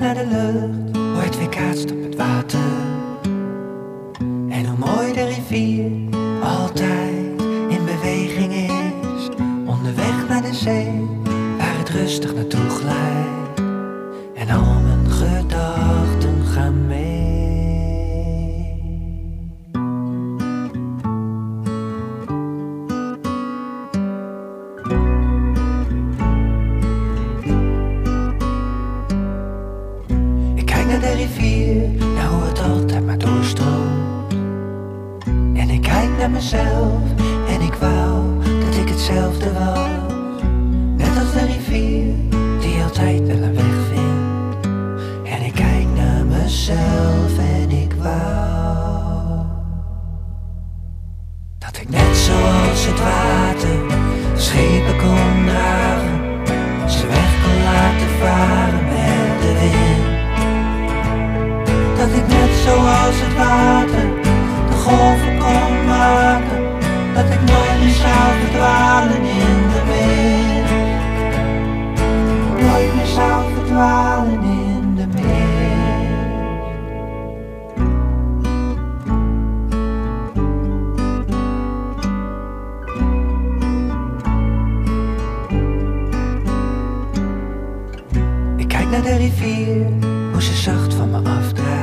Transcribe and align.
naar 0.00 0.14
de 0.14 0.26
lucht, 0.26 0.96
hoe 0.96 1.22
het 1.22 1.38
weerkaatst 1.38 1.90
op 1.92 2.02
het 2.02 2.16
water. 2.16 2.58
En 4.48 4.66
hoe 4.66 4.78
mooi 4.78 5.12
de 5.12 5.24
rivier 5.24 5.90
altijd 6.42 7.42
in 7.68 7.84
beweging 7.84 8.52
is. 8.52 9.28
Onderweg 9.66 10.28
naar 10.28 10.42
de 10.42 10.54
zee, 10.54 11.06
waar 11.58 11.78
het 11.78 11.88
rustig 11.88 12.34
naartoe 12.34 12.68
glijdt. 12.68 13.60
En 14.34 14.50
naar 31.40 32.26
hoe 32.26 32.42
het 32.42 32.60
altijd 32.60 33.06
maar 33.06 33.18
doorstroomt. 33.18 34.32
En 35.54 35.70
ik 35.70 35.82
kijk 35.82 36.08
naar 36.18 36.30
mezelf 36.30 37.00
en 37.48 37.60
ik 37.60 37.74
wou 37.74 38.38
dat 38.44 38.76
ik 38.76 38.88
hetzelfde 38.88 39.52
was. 39.52 39.88
Net 40.96 41.18
als 41.18 41.32
de 41.32 41.46
rivier 41.46 42.14
die 42.60 42.82
altijd 42.82 43.26
wel 43.26 43.42
een 43.42 43.54
weg 43.54 43.74
vindt. 43.92 44.66
En 45.24 45.42
ik 45.42 45.54
kijk 45.54 45.86
naar 45.94 46.24
mezelf 46.24 47.38
en 47.38 47.70
ik 47.70 47.92
wou 47.92 49.46
dat 51.58 51.76
ik 51.76 51.88
net 51.88 52.16
zoals 52.16 52.86
het 52.86 52.98
water 53.00 53.19
net 62.50 62.58
zoals 62.58 63.16
het 63.20 63.36
water 63.36 64.08
de 64.68 64.76
golven 64.76 65.38
kon 65.38 65.84
maken. 65.86 66.62
Dat 67.14 67.24
ik 67.24 67.40
nooit 67.40 67.80
meer 67.80 67.90
zou 67.90 68.38
verdwalen 68.40 69.22
in 69.22 69.68
de 69.72 69.82
wind. 69.90 70.68
Nooit 72.68 72.94
meer 72.94 73.06
zou 73.06 73.52
verdwalen 73.54 74.42
in 74.42 74.94
de 74.94 75.06
wind. 75.10 75.28
Ik 88.56 88.68
kijk 88.68 88.90
naar 88.90 89.02
de 89.02 89.16
rivier, 89.16 89.86
hoe 90.32 90.42
ze 90.42 90.54
zacht 90.54 90.94
van 90.94 91.10
me 91.10 91.16
afdrijft. 91.16 91.79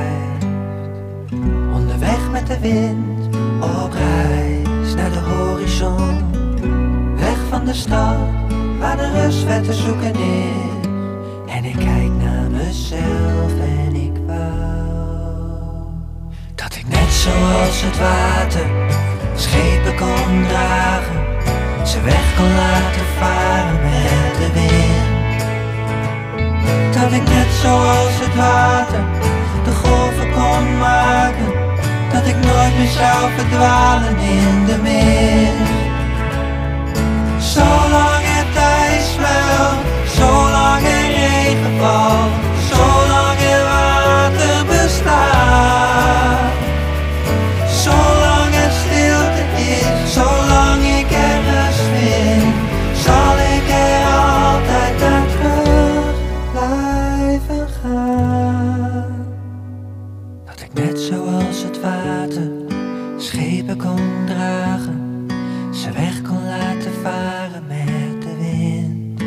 Onderweg 1.74 2.30
met 2.30 2.46
de 2.46 2.58
wind, 2.60 3.36
op 3.60 3.92
reis 3.92 4.94
naar 4.94 5.10
de 5.10 5.18
horizon. 5.18 6.16
Weg 7.16 7.38
van 7.48 7.64
de 7.64 7.74
stad, 7.74 8.16
waar 8.78 8.96
de 8.96 9.22
rust 9.22 9.44
weer 9.44 9.62
te 9.62 9.72
zoeken 9.72 10.14
is. 10.14 10.86
En 11.46 11.64
ik 11.64 11.76
kijk 11.76 12.10
naar 12.22 12.50
mezelf 12.50 13.52
en 13.60 13.94
ik 13.94 14.16
wou 14.26 14.68
dat 16.54 16.74
ik 16.76 16.88
net 16.88 17.12
zoals 17.12 17.82
het 17.82 17.98
water 17.98 18.66
schepen 19.34 19.96
kon 19.96 20.46
dragen. 20.48 21.26
Ze 21.86 22.00
weg 22.00 22.36
kon 22.36 22.54
laten 22.54 23.06
varen 23.18 23.80
met 23.82 24.36
de 24.38 24.50
wind. 24.52 25.06
Dat 26.94 27.12
ik 27.12 27.28
net 27.28 27.50
zoals 27.62 28.18
het 28.20 28.34
water 28.36 29.07
Dat 32.12 32.26
ik 32.26 32.34
nooit 32.34 32.76
meer 32.78 32.88
zou 32.88 33.30
verdwalen 33.36 34.18
in 34.18 34.64
de 34.66 34.78
mist. 34.82 35.77
Net 60.98 61.06
zoals 61.06 61.62
het 61.62 61.80
water 61.80 62.50
schepen 63.16 63.76
kon 63.76 64.24
dragen, 64.26 65.26
ze 65.72 65.92
weg 65.92 66.22
kon 66.22 66.46
laten 66.46 66.92
varen 67.02 67.64
met 67.66 68.22
de 68.22 68.36
wind. 68.38 69.20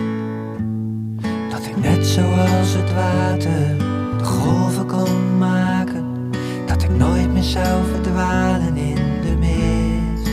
Dat 1.51 1.65
ik 1.65 1.77
net 1.77 2.07
zoals 2.07 2.73
het 2.73 2.93
water 2.93 3.77
de 4.17 4.23
golven 4.23 4.85
kon 4.85 5.37
maken, 5.37 6.31
dat 6.65 6.83
ik 6.83 6.89
nooit 6.89 7.33
meer 7.33 7.43
zou 7.43 7.85
verdwalen 7.91 8.77
in 8.77 9.21
de 9.21 9.35
mist. 9.39 10.31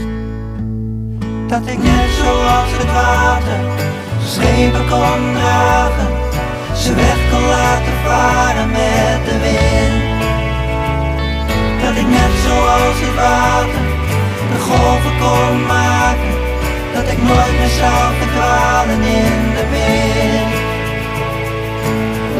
Dat 1.48 1.66
ik 1.66 1.82
net 1.82 2.10
zoals 2.22 2.70
het 2.70 2.92
water 2.92 3.60
schepen 4.24 4.88
kon 4.88 5.32
dragen, 5.34 6.08
ze 6.76 6.94
weg 6.94 7.30
kon 7.30 7.46
laten 7.46 7.92
varen 8.04 8.70
met 8.70 8.97
kon 15.20 15.66
maken, 15.66 16.34
dat 16.94 17.08
ik 17.12 17.18
nooit 17.22 17.54
meer 17.58 17.74
zou 17.82 18.14
verdwalen 18.20 19.00
in 19.02 19.40
de 19.56 19.64
wind. 19.74 20.54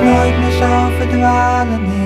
Nooit 0.05 0.39
meer 0.39 0.57
zou 0.59 0.93
verdwalen 0.99 1.85
in 1.85 1.98